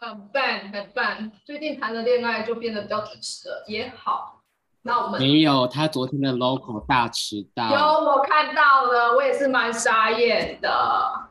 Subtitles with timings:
[0.00, 0.42] 很棒，
[0.72, 1.32] 很棒。
[1.44, 4.40] 最近谈的恋爱就变得比较准时了，也好。
[4.82, 7.68] 那我们没有，他昨天的 local 大迟到。
[7.68, 10.70] 有我看到了，我也是蛮傻眼的，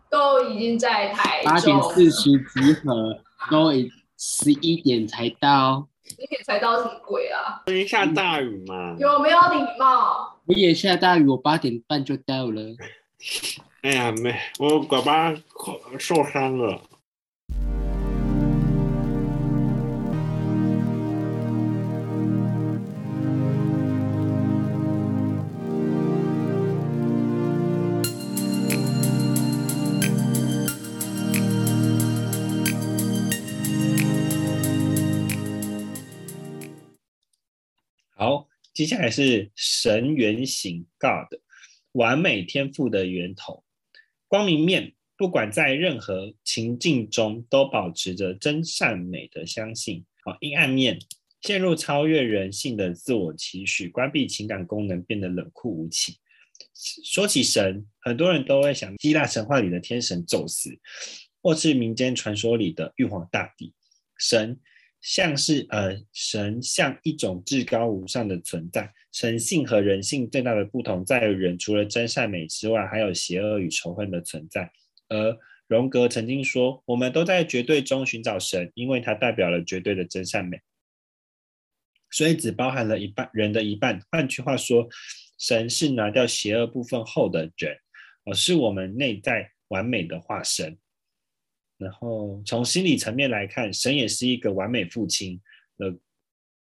[0.10, 3.72] 都已经在台八点四十集合，都
[4.18, 5.88] 十一点才到。
[6.04, 7.64] 十一点才到什么鬼啊？
[7.66, 8.98] 昨天下大雨嘛？
[9.00, 10.38] 有没有礼貌？
[10.46, 12.62] 我也下大雨，我八点半就到了。
[13.84, 15.34] 哎呀，没，我爸爸
[15.98, 16.82] 受伤了。
[38.78, 41.40] 接下来是神原型 God，
[41.94, 43.64] 完美天赋的源头。
[44.28, 50.06] 光明面，不管在任何情境中，都保持着真善美的相信。
[50.24, 51.00] 好，阴暗面，
[51.42, 56.14] 陷入超越人性的自我期许，关闭情感功能，变得冷酷无情。
[57.04, 60.78] 说起神，很多人都会想希腊神话里的天神宙斯，
[61.42, 63.74] 或是民间传说里的玉皇大帝。
[64.20, 64.60] 神。
[65.08, 68.94] 像是呃，神像一种至高无上的存在。
[69.14, 74.70] 神性和人性最大的不同在于，人除了真善美之外，还有邪恶与仇恨的存在。
[75.08, 80.60] 而荣格曾经说，我们都在绝对中寻找神，因为它代表了绝对的真善美，
[82.12, 84.02] 所以只包含了一半人的一半。
[84.12, 84.90] 换句话说，
[85.40, 87.78] 神是拿掉邪恶部分后的人，
[88.26, 90.78] 而是我们内在完美的化身。
[91.78, 95.40] 然后从心理层面来看，神也是一个完美父亲
[95.78, 95.92] ，the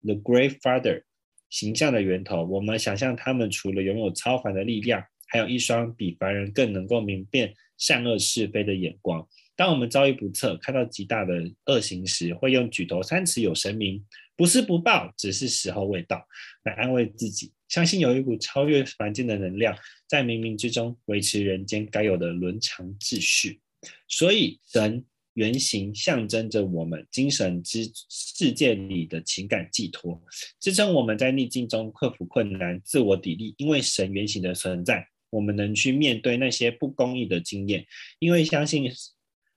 [0.01, 1.03] the great father
[1.49, 2.45] 形象的源头。
[2.45, 9.27] 我们想象他们除了拥有超凡的力量，还有一双比凡人更能够明辨善恶是非的眼光。
[9.55, 11.33] 当我们遭遇不测，看到极大的
[11.65, 14.03] 恶行时，会用举头三尺有神明，
[14.35, 16.25] 不是不报，只是时候未到，
[16.63, 23.59] 来安慰自己，相信有一股超越凡间的能量，在冥冥之中维持人间该有的伦常秩序。
[24.07, 30.21] 所以，神原型象征着我们精神之世界里的情感寄托，
[30.59, 33.53] 支撑我们在逆境中克服困难、自我砥砺。
[33.57, 37.83] 因为神原型的存在，我们能去面对那些不公义的经验。
[38.19, 38.91] 因为相信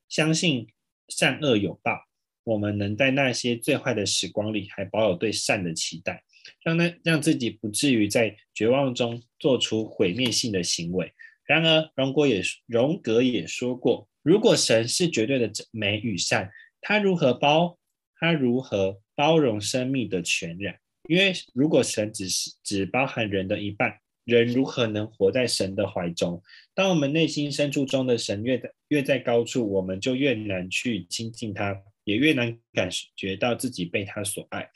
[0.08, 0.66] 相信
[1.08, 2.06] 善恶有报，
[2.44, 6.24] 我们能在那些最坏的时光里，还保有对善的期待，
[6.64, 11.12] 让那让自己不至于在绝望中做出毁灭性的行为。
[11.44, 14.08] 然而，荣格也荣格也说过。
[14.26, 16.50] 如果神是绝对的美与善，
[16.80, 17.78] 他如何包
[18.18, 20.76] 他如何包容生命的全然？
[21.08, 26.42] 因为如果神只是只包含人的一半，人如何能活在神的怀中？
[26.74, 34.68] 当我们内心深处中的神越越在高处，我们就越难去亲近他，也越难感觉到自己被他所爱。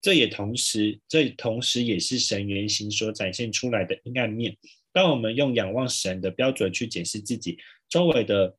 [0.00, 4.56] 这也同时，这同时也是神原型所展现出来的阴暗面。
[4.94, 7.58] 当我们用仰望神的标准去解释自己。
[7.88, 8.56] 周围的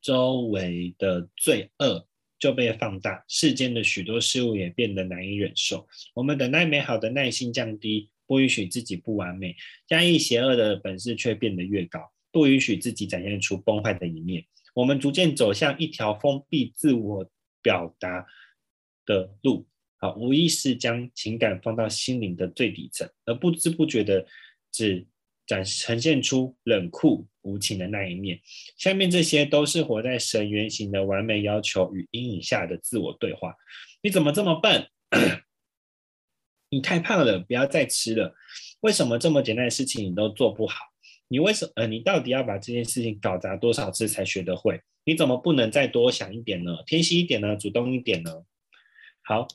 [0.00, 2.06] 周围的罪恶
[2.38, 5.86] 就被放大，世间的许多事物也变得难以忍受。
[6.14, 9.54] 我们等待美好的耐心降低，不允许自己不完美；
[9.88, 14.44] 压抑邪恶的本事却变得越高，不允许自己展现出崩坏的一面。
[14.74, 17.30] 我们逐渐走向一条封闭自我
[17.60, 18.24] 表达
[19.04, 19.66] 的路，
[19.98, 24.26] 好，无意识将情感放到心灵的最底层，而不知不觉的
[24.72, 25.06] 只。
[25.46, 28.40] 展呈现出冷酷无情的那一面。
[28.76, 33.54] 下面这些都是活在神原型的完美要求与阴影下的自我对话。
[34.02, 34.88] 你怎么这么笨？
[36.70, 38.34] 你太胖了，不要再吃了。
[38.80, 40.76] 为什么这么简单的事情你都做不好？
[41.28, 41.72] 你为什么？
[41.76, 44.80] 呃，你到底要把这件事情搞砸多少次才学得会？
[45.04, 46.76] 你怎么不能再多想一点呢？
[46.86, 47.56] 贴心一点呢？
[47.56, 48.44] 主动一点呢？
[49.22, 49.48] 好，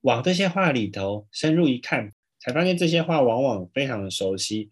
[0.00, 4.70] 往这些话里头深入一看，才发现这些话往往非常的熟悉。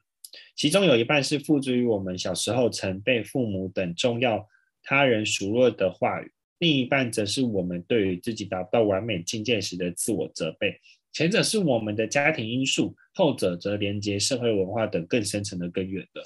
[0.56, 4.48] 其中有一半是付之于我们小时候曾被父母等重要
[4.82, 10.80] 他人数落的话语，另一半则是我们对于自己达不到完美境界时的自我责备。
[11.12, 16.20] 前者是我们的家庭因素，后者则连接社会文化等更深层的根源的。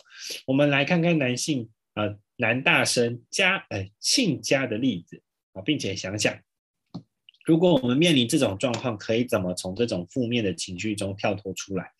[0.46, 5.20] 我们来看看男性啊男大生家呃亲家的例子
[5.52, 6.34] 啊，并且想想，
[7.44, 11.90] 如果我们面临这种状况，可以怎么从这种负面的情绪中跳脱出来？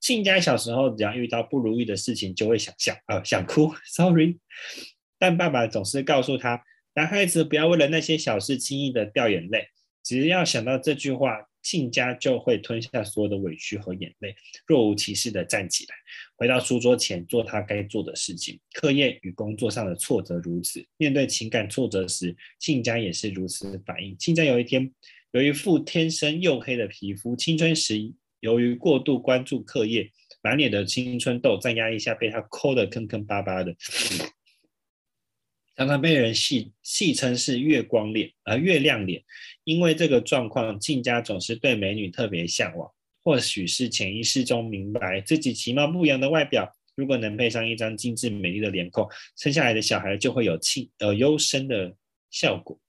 [0.00, 3.72] 庆家小时候，只要遇到不如意的事情，就会想想啊，想哭。
[3.86, 4.38] Sorry，
[5.18, 6.62] 但爸爸总是告诉他，
[6.94, 9.68] 男孩子不要为了那些小事轻易的掉眼泪。
[10.04, 14.34] 只要想到这句话，亲家就会吞下所有的委屈和眼泪，
[14.66, 15.94] 若无其事的站起来，
[16.36, 18.58] 回到书桌前做他该做的事情。
[18.72, 24.16] 课业与工作上的挫折如此，面对情感挫折时，亲家也是如此反应。
[24.16, 24.90] 亲家有一天，
[25.32, 27.98] 由于副天生黝黑的皮肤，青春时
[28.40, 30.10] 由于过度关注课业，
[30.42, 33.74] 满脸的青春痘在压抑下被他抠得坑坑巴巴的。
[35.76, 39.22] 常常被人戏戏称是月光脸，而月亮脸，
[39.62, 42.90] 因为这个状况，静家总是对美女特别向往。
[43.22, 49.06] 或许是潜意识中明白自己其貌不扬的外表，如果能配上一张精致美丽的脸孔，
[49.36, 51.94] 生下来的小孩就会有气呃优生的
[52.30, 52.80] 效果。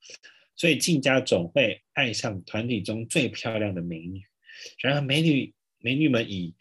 [0.56, 4.22] 所以静家总会爱上团体中最漂亮的美女。
[4.80, 6.54] 然而美女美女们以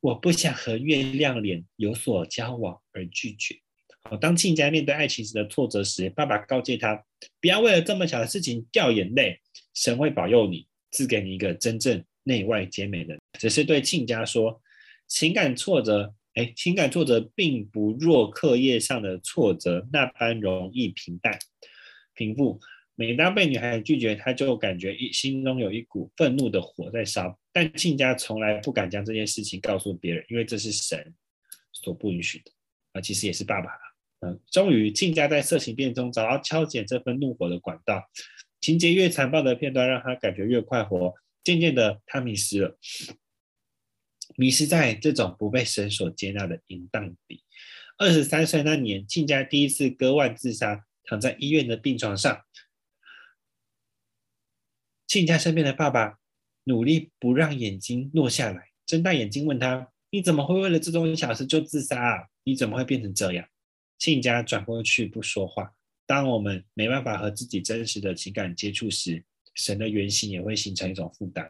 [0.00, 3.56] 我不想和月亮脸有所交往而拒绝。
[4.02, 7.02] 好，当亲家面对爱情时的挫折时，爸爸告诫他：
[7.40, 9.40] 不要为了这么小的事情掉眼泪。
[9.72, 13.18] 神会保佑你，赐给你一个真正内外皆美的。
[13.38, 14.60] 只是对亲家说，
[15.08, 21.38] 情感挫折，哎，情感挫折并不若课业上的挫折那般容易平淡
[22.14, 22.60] 平复。
[22.94, 27.38] 每当被女孩拒绝，他就感觉一心中有一股愤怒的火在烧。
[27.54, 31.14] 但亲家从来不敢将这件事情告诉别人，因为这是神
[31.72, 32.50] 所不允许的。
[32.92, 33.70] 啊，其实也是爸爸。
[34.20, 38.02] 嗯终于，亲家在色情片中找到敲减这份怒火的管道。
[38.60, 41.14] 情节越残暴的片段，让他感觉越快活。
[41.44, 42.78] 渐渐的，他迷失了，
[44.36, 47.44] 迷失在这种不被神所接纳的淫荡里。
[47.98, 52.42] 二十三岁那年，亲家第一次割腕自杀，躺在医院的病床上。
[55.06, 56.18] 亲家身边的爸爸
[56.64, 62.26] 努力不让眼睛落下来，睁大眼睛问他：“你怎么会为了这种小事就自杀啊？
[62.44, 63.46] 你怎么会变成这样？”
[63.98, 65.70] 亲家转过去不说话。
[66.06, 69.24] 当我们没办法和自己真实的情感接触时，
[69.54, 71.48] 神的原型也会形成一种负担，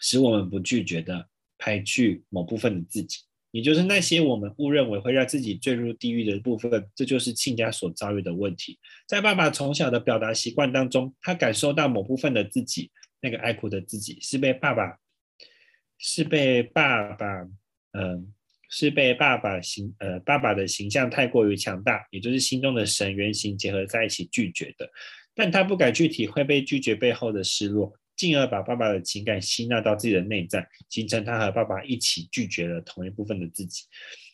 [0.00, 1.26] 使我们不拒绝的
[1.56, 3.20] 排拒某部分的自己，
[3.52, 6.86] 也就是那些我们误认为会让自己坠入地狱的部分。
[6.94, 8.78] 这就是亲家所遭遇的问题。
[9.06, 12.90] 在爸爸从小的表达习惯当中，他感受到某部分的自己，
[13.24, 15.00] 那个爱哭的自己，是被爸爸，
[15.98, 17.48] 是被爸爸，
[17.92, 18.32] 嗯。
[18.70, 24.90] 是被爸爸形呃爸爸的形象太过于强大，也就是心中的神原型结合在一起拒绝的，
[25.32, 33.84] 但他不敢去体会被拒绝背后的失落，进而把爸爸的情感吸纳到自己的内在，形成他和爸爸一起拒绝了同一部分的自己。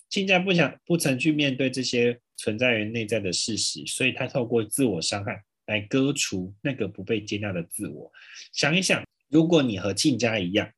[0.08, 8.10] 亲家不想不曾去面对这些存在于内在的事实，所以他透过自我伤害来割除那个不被接纳的自我。
[8.52, 10.70] 想一想，如果你和亲家一样，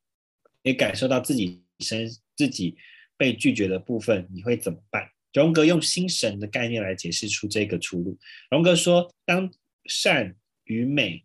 [0.62, 2.77] 也感受到自己身自己。
[3.15, 5.09] 被拒绝的部分，你会怎么办？
[5.33, 8.19] 荣格用心神的概念来解释出这个出路。
[8.50, 9.49] 荣格说，当
[9.85, 10.35] 善
[10.65, 11.25] 与美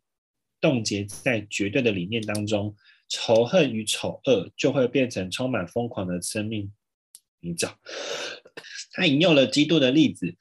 [0.62, 2.75] 冻结在绝对的理念当中，
[3.10, 6.72] 仇恨与丑恶就会变成充满疯狂的生命
[7.40, 7.74] 泥沼。
[8.92, 10.36] 他引用了基督的例子：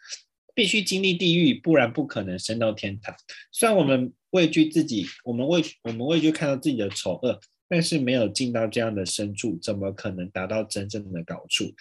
[0.57, 3.15] 必须经历地狱，不然不可能升到天堂。
[3.53, 7.39] 虽然我们畏惧自己，我们畏我们畏惧看到自己的丑恶。
[7.69, 11.75] 但是没有进到这样的深处，怎么可能达到真正的高处？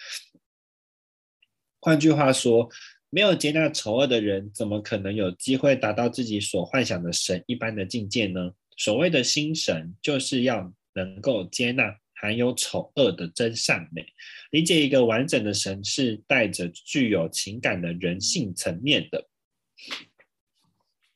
[1.78, 2.68] 换句话说，
[3.08, 8.50] 没有接纳丑恶的人，怎么可能有机会达到自己所幻想的神一般的境界呢？
[8.76, 14.04] 所谓的心神，就是要能够接纳含有丑恶的真善美。
[14.50, 19.28] 理解一个完整的神，是带着具有情感的人性层面的。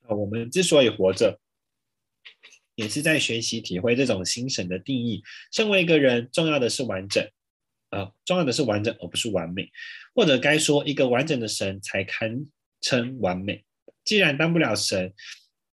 [0.08, 1.40] 我们之所以活着。
[2.76, 5.22] 也是在学习体会这种心神的定义。
[5.52, 7.22] 身为一个人，重要的是完整，
[7.90, 9.70] 啊，重要的是完整，而不是完美。
[10.14, 12.46] 或者该说，一个完整的神才堪
[12.80, 13.66] 称完美。
[14.02, 15.12] 既然当不了神，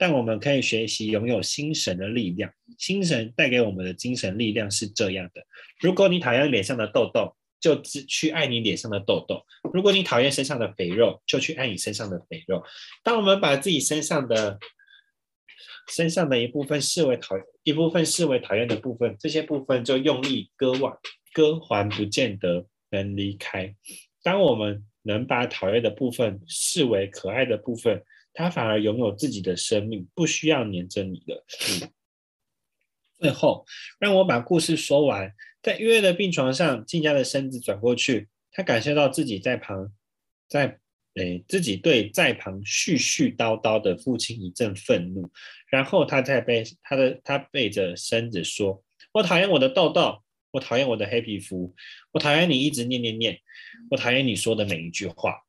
[0.04, 2.52] 但我们可以学习拥有心神的力量。
[2.78, 5.42] 心神带给我们的精神力量是这样的：
[5.80, 12.62] 如果你讨厌脸上的痘痘，就只去爱你脸上的痘痘；如果你讨厌身上的肥肉，就去爱你身上的肥肉。
[13.02, 14.60] 当我们把自己身上的
[15.88, 20.92] 身上的一部分视为讨一部分视为讨厌的部分，这些部分就用力割腕，
[21.32, 23.74] 割还不见得能离开。
[24.22, 31.44] 当我们能把讨厌的部分视为可爱的部分，他反而拥有自己的生命，不需要黏着你的。
[33.20, 33.66] 最后，
[34.00, 35.34] 让我把故事说完。
[35.62, 39.94] 在医院的病床上，静家的身子转过去，他感受到自己在旁，
[40.48, 40.80] 在。
[41.16, 45.30] 哎，自己对在旁絮絮叨叨的父亲一阵愤怒，
[45.70, 51.76] 然后他在背他的他背着身子说：“我讨厌我的痘痘，我讨厌我的黑皮肤，
[52.14, 53.40] 我讨厌你一直念念念，
[53.92, 55.44] 我讨厌你说的每一句话。”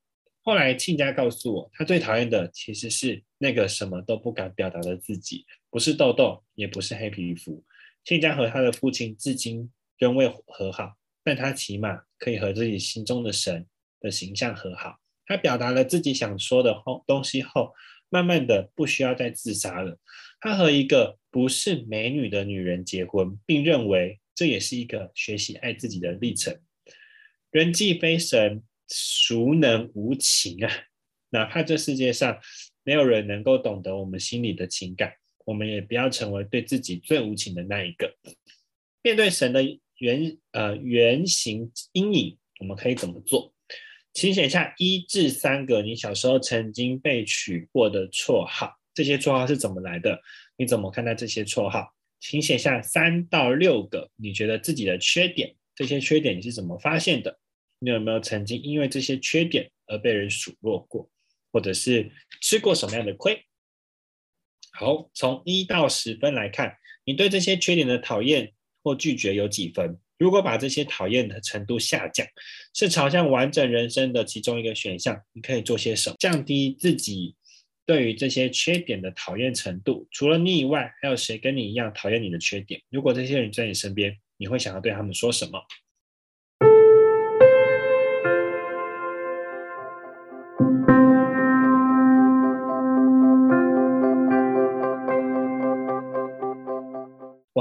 [0.46, 7.64] 后来亲家告诉我，他最讨厌的其实是那个什么都不敢表达的自己，不是痘痘，也不是黑皮肤，
[8.04, 13.66] 亲家和他的父亲至今仍未和好，但他起码可以和自己心中的神
[14.00, 14.98] 的形象和好。
[15.24, 17.72] 他表达了自己想说的后东西后，
[18.10, 19.98] 慢慢的不需要再自杀了。
[20.40, 26.60] 他和一个不是美女的女人结婚，并认为这也是一个学习爱自己的历程。
[27.50, 28.62] 人既非神，
[28.94, 30.70] 孰能无情啊？
[31.30, 32.38] 哪怕这世界上
[32.84, 35.12] 没有人能够懂得我们心里的情感，
[35.44, 38.14] 我们也不要成为对自己最无情的那一个。
[39.02, 39.60] 面对神的
[39.98, 43.52] 原呃原型阴影，我们可以怎么做？
[44.12, 50.20] 请写下一至三个你小时候曾经被取过的绰号，这些绰号是怎么来的？
[50.56, 51.92] 你怎么看待这些绰号？
[52.20, 57.40] 请写下三到六个你觉得自己的缺点，这些缺点你是怎么发现的？
[57.84, 61.06] 你有没有曾经因为这些缺点而被人数落过，
[61.52, 62.10] 或者是
[62.40, 63.44] 吃过什么样的亏？
[64.72, 66.74] 好，从一到十分来看，
[67.04, 68.50] 你对这些缺点的讨厌
[68.82, 69.98] 或拒绝有几分？
[70.16, 72.26] 如果把这些讨厌的程度下降，
[72.72, 77.36] 是朝向完整人生的其中一个选项，你可以做些什么降低自己
[77.84, 80.08] 对于这些缺点的讨厌程度？
[80.10, 82.80] 除了你以外，还有谁跟你一样讨厌你的缺点？
[82.88, 85.60] 如果这些人在你身边，你会想要对他们说什么？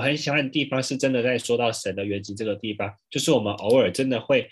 [0.04, 4.50] 很喜欢的地方是真的在说到神的原籍这个地方，就是我们偶尔真的会，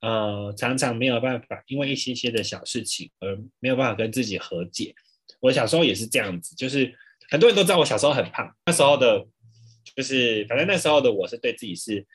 [0.00, 4.94] 呃，常常没有办法，因为一些些的小事情而没有办法跟自己和解。
[5.40, 6.94] 我小时候也是这样子，就是
[7.30, 9.26] 很多人都知道我小时候很胖，那时候的，
[9.96, 12.06] 就是反正那时候的我是对自己是，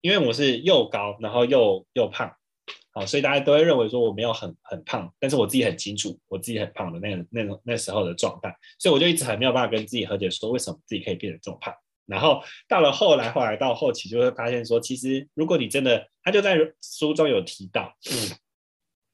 [0.00, 2.30] 因为我是又高然后又又胖，
[2.92, 11.72] 好，所以大家都会认为说我没有很很胖，但是我自己很清楚我自己很胖的那个那种那时候的状态，所以我就一直很没有办法跟自己和解，说为什么自己可以变得这么胖。
[12.10, 18.36] 然后到了后来，后来到后期就会发现说，其实如果你真的，他就在书中有提到，嗯，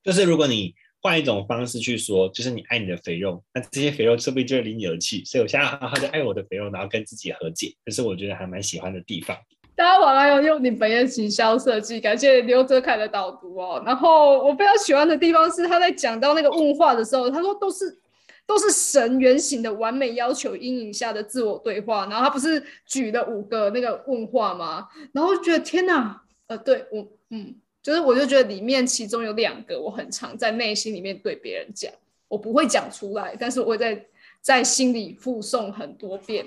[0.02, 5.22] 就是如果你换一种方式去说，就是你爱你的肥肉，那这些肥肉说不定就会离你而去。
[5.26, 9.36] 所以我现在好好的爱我的肥肉，然后跟自己和解，这是我觉得还蛮喜欢的地方。
[9.76, 13.82] 大家晚安，用你本页行销设计，感谢刘哲凯的导读哦。
[13.84, 18.00] 然后我非常喜欢的地方是他在讲到那个问话的时候，他说都是。
[18.46, 24.86] 都是神原型的完美要求阴影下的自我对话，然后他不是举了五个那个问话吗？
[25.12, 31.92] 然后觉得天哪，呃，对我，嗯，就是我就觉得里面其中有两个我很常在内心里面对别人讲，
[32.28, 34.06] 我不会讲出来，但是我会在
[34.40, 36.46] 在心里附送很多遍。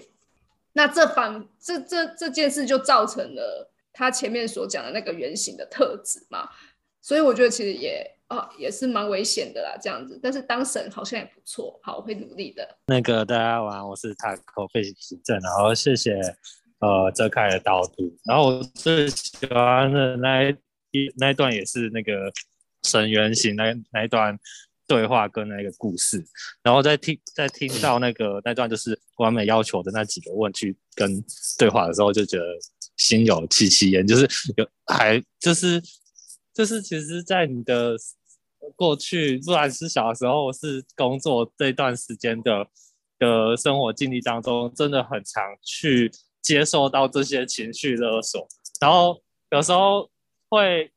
[0.71, 6.49] 那这反这这这件事就造成了他前面所讲的那个原型的特质嘛，
[7.01, 8.15] 所以我觉得其实也。
[8.29, 10.19] 啊，也是蛮危险的啦，这样子。
[10.21, 12.77] 但是当神好像也不错，好，我会努力的。
[12.85, 16.13] 那个大家晚安，我是塔口费行政，然后谢谢
[16.77, 18.15] 呃泽凯的导读。
[18.25, 20.55] 然后我最喜欢的那一
[21.17, 22.31] 那一段也是那个
[22.83, 24.37] 神原型那那一段
[24.85, 26.23] 对话跟那个故事。
[26.61, 31.09] 然后在听在听到那个那段就是完美要求的那几个问句跟
[31.57, 32.45] 对话的时候，就觉得
[32.95, 35.81] 心有戚戚焉，就是有还就是
[36.53, 37.97] 就是其实，在你的。
[38.75, 42.67] 过去不管是小时候是工作这段时间的
[43.17, 46.11] 的生活经历当中，真的很常去
[46.41, 48.47] 接受到这些情绪勒索，
[48.79, 49.21] 然后
[49.51, 50.09] 有时候
[50.49, 50.91] 会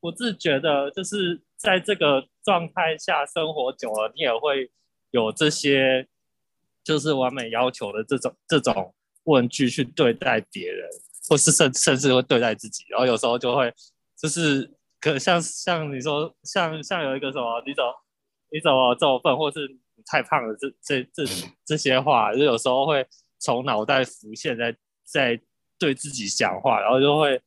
[0.00, 4.70] 不自觉的，就是在这个状态下生活久了，你也会
[5.10, 6.06] 有这些
[6.82, 10.88] 就是完美要求的这种这种问句去对待别人，
[11.28, 13.72] 或是甚甚至会对待自己，然后有时候就会
[14.16, 14.72] 就是。
[15.00, 17.94] 可像像你说，像像有一个什么，你怎么
[18.50, 21.24] 你怎么这么笨，或是你太胖了，这这这
[21.64, 23.06] 这些话，就有时候会
[23.38, 25.40] 从脑袋浮现，在在
[25.78, 27.40] 对自己讲话，然后就会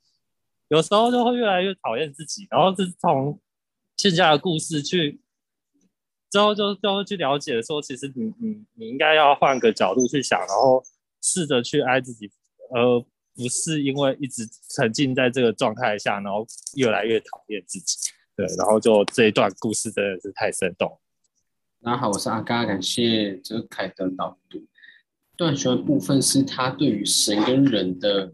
[0.70, 3.40] 有时候就会越来越讨厌自己，然后是从
[3.98, 5.20] 现在的故事去
[6.30, 10.84] 之后就就会去了解说，其实你你你应该要换个角度去想，然后
[11.22, 12.32] 试着去爱自己，
[12.74, 13.06] 呃。
[13.40, 21.00] 不是因为一直沉浸在这个状态下，然后越来越讨厌自己，对，然后就这一段故事真的是太生动。
[21.82, 24.68] 大家好，我是阿嘎，感谢哲凯的导读。
[25.38, 28.34] 段学的部分是他对于神跟人的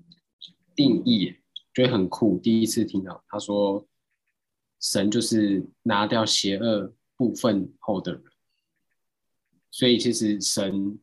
[0.76, 1.36] 定义，
[1.72, 2.40] 觉得很酷。
[2.40, 3.88] 第一次听到他说，
[4.82, 8.24] 神就是拿掉邪恶部分后的人，
[9.70, 10.98] 所以其实神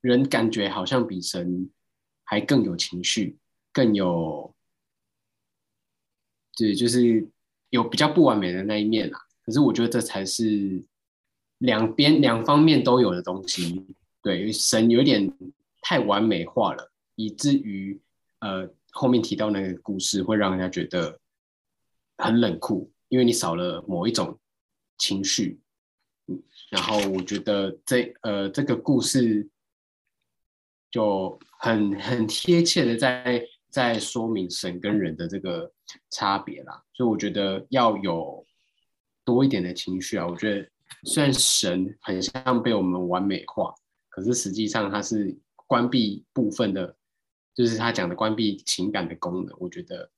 [0.00, 1.70] 人感觉好像比神。
[2.32, 3.36] 还更有情绪，
[3.74, 4.54] 更有，
[6.56, 7.28] 对，就是
[7.68, 9.20] 有比较不完美的那一面啦。
[9.44, 10.82] 可是我觉得这才是
[11.58, 13.84] 两边两方面都有的东西。
[14.22, 15.30] 对，神有点
[15.82, 18.00] 太完美化了，以至于
[18.38, 21.20] 呃后面提到那个故事会让人家觉得
[22.16, 24.38] 很冷酷，因为你少了某一种
[24.96, 25.60] 情绪。
[26.70, 29.46] 然后我觉得这呃这个故事
[30.92, 35.72] 就很很贴切的在在说明神跟人的这个
[36.10, 38.46] 差别啦，所以我觉得要有
[39.24, 40.26] 多一点的情绪啊。
[40.26, 40.68] 我觉得
[41.04, 43.74] 虽然神很像被我们完美化，
[44.10, 45.34] 可是实际上它是
[45.66, 46.94] 关闭部分的，
[47.54, 49.56] 就是他讲的关闭情感的功能。
[49.58, 50.10] 我觉得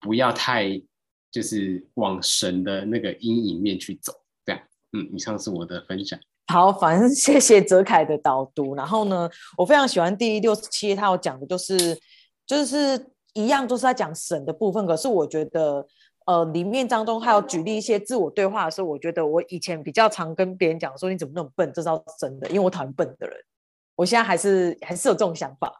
[0.00, 0.82] 不要太
[1.30, 4.12] 就是往神的那个阴影面去走。
[4.44, 4.60] 这样，
[4.94, 6.18] 嗯，以上是我的分享。
[6.50, 8.74] 好，反正 谢谢泽凯的导读。
[8.74, 11.98] 然后呢，我非常喜欢第六十七页，他要讲的就是
[12.46, 14.86] 就是一样，都是在讲神的部分。
[14.86, 15.86] 可是我觉得，
[16.24, 21.88] 呃，里面当中还有举例一些自我对话的时候，我觉得我以前比较常跟别人讲说：“你怎么那么笨？”这是
[22.18, 23.36] 真的，因为我讨厌笨的人。
[23.94, 25.70] 我现在还是还是有这种想法，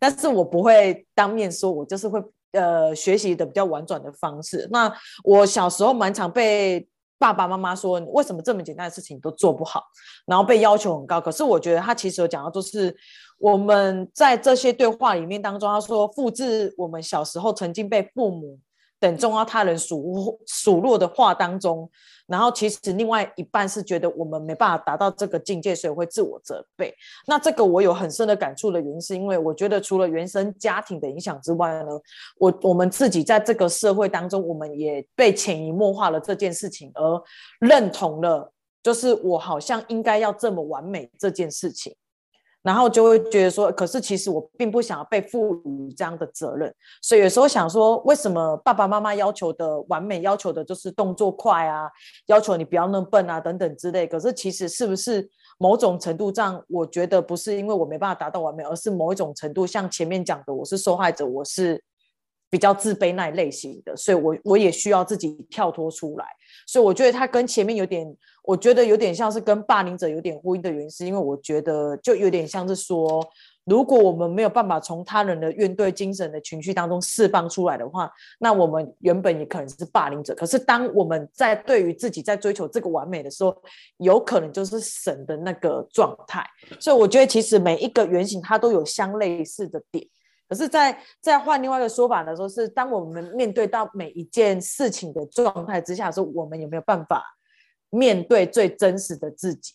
[0.00, 4.66] 但是我不会当面说，我就是会呃学习的比较婉转的方式。
[4.70, 4.90] 那
[5.22, 6.88] 我小时候蛮常被。
[7.18, 9.82] 爸爸妈妈说：“为什么这么简单的事情都做不好？
[10.26, 11.20] 然后被要求很高。
[11.20, 12.94] 可是我觉得他其实有讲到，就是
[13.38, 18.58] 我们在这些对话里面当中，他说复制我们小时候曾经被父母。”
[19.04, 21.86] 等重要他人数数落的话当中，
[22.26, 26.94] 然后其实另外一半是觉得我们没办法达到这个境界，所以会自我责备。
[27.26, 31.90] 那这个我有很深的感触的原因，是因为我觉得除了原生家庭的影响之外呢，
[32.38, 37.22] 我我们自己在这个社会当中，我们也被潜移默化了这件事情，而
[37.60, 38.50] 认同了，
[38.82, 41.94] 就是我好像应该要这么完美这件事情。
[42.64, 51.90] 然后就会觉得说，可是其实我并不想要被赋予这样的责任，所以有时候想说，为什么爸爸妈妈要求的完美，要求的就是动作快啊，
[52.26, 54.06] 要求你不要那么笨啊，等等之类。
[54.06, 55.28] 可是其实是不是
[55.58, 61.84] 某种程度上，我觉得不是因为我没办法达到完美，而是某一种程度，像前面讲的，我是受害者，我是
[62.54, 66.24] 比较自卑那一类型的，所以我我也需要自己跳脱出来。
[66.68, 68.16] 所以我觉得他跟前面有点。
[68.46, 73.26] 我觉得有点像是跟霸凌者有点呼应的原因，是因为我觉得就有点像是说，
[73.64, 80.34] 如果我们没有办法从他人的怨怼精神的情绪当中释放出来的话，那我们原本也可能是霸凌者。
[80.34, 83.56] 可是当我们在对于自己在追求这个完美的时候，
[83.96, 86.46] 有可能就是神的那个状态。
[86.78, 90.06] 所以我觉得其实每一个原型它都有相类似的点。
[90.48, 97.24] 可是，在在换另外一个说法的时候，是当我们面对到每一件事情的状态之下的时候，我们有没有办法？
[97.90, 99.72] 面对最真实的自己，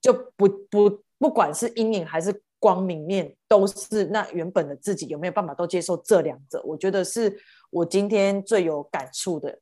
[0.00, 6.60] 就不不不管是阴影还是光明面，都是那原本的自己有没有办法都接受这两者？
[6.64, 7.40] 我觉得是
[7.70, 9.56] 我今天最有感触的